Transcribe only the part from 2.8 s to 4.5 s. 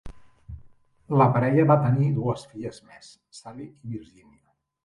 més, Sally i Virginia.